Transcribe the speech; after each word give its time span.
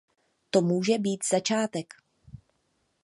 To 0.49 0.61
může 0.61 0.97
být 0.97 1.25
začátek. 1.31 1.93